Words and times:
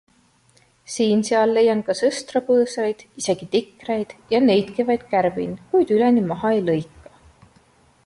Siin-seal 0.93 1.53
leian 1.57 1.83
ka 1.89 1.95
sõstrapõõsaid, 1.99 3.05
isegi 3.23 3.49
tikreid 3.57 4.17
ja 4.35 4.43
neidki 4.49 4.89
vaid 4.91 5.07
kärbin, 5.15 5.57
kuid 5.75 5.97
üleni 5.99 6.29
maha 6.35 6.57
ei 6.59 6.69
lõika. 6.73 7.19